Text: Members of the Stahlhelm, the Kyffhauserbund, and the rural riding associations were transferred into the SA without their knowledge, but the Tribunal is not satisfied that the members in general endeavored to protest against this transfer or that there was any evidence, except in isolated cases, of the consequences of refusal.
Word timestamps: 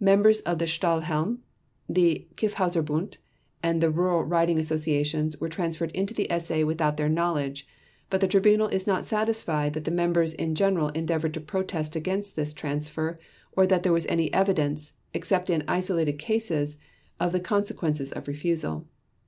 Members 0.00 0.40
of 0.40 0.58
the 0.58 0.64
Stahlhelm, 0.64 1.38
the 1.88 2.26
Kyffhauserbund, 2.34 3.18
and 3.62 3.80
the 3.80 3.92
rural 3.92 4.24
riding 4.24 4.58
associations 4.58 5.40
were 5.40 5.48
transferred 5.48 5.92
into 5.92 6.12
the 6.12 6.26
SA 6.36 6.64
without 6.64 6.96
their 6.96 7.08
knowledge, 7.08 7.64
but 8.10 8.20
the 8.20 8.26
Tribunal 8.26 8.66
is 8.66 8.88
not 8.88 9.04
satisfied 9.04 9.74
that 9.74 9.84
the 9.84 9.92
members 9.92 10.34
in 10.34 10.56
general 10.56 10.88
endeavored 10.88 11.34
to 11.34 11.40
protest 11.40 11.94
against 11.94 12.34
this 12.34 12.52
transfer 12.52 13.16
or 13.56 13.64
that 13.64 13.84
there 13.84 13.92
was 13.92 14.08
any 14.08 14.34
evidence, 14.34 14.94
except 15.14 15.48
in 15.48 15.62
isolated 15.68 16.18
cases, 16.18 16.76
of 17.20 17.30
the 17.30 17.38
consequences 17.38 18.10
of 18.10 18.26
refusal. 18.26 18.88